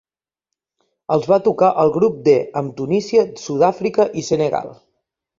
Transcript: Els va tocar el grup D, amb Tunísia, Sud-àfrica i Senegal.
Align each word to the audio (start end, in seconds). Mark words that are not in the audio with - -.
Els 1.15 1.25
va 1.31 1.37
tocar 1.47 1.67
el 1.83 1.91
grup 1.97 2.15
D, 2.27 2.33
amb 2.61 2.73
Tunísia, 2.79 3.25
Sud-àfrica 3.43 4.07
i 4.23 4.25
Senegal. 4.31 4.73